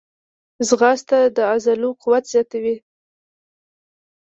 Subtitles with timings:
[0.67, 2.75] ځغاسته د عضلو قوت زیاتوي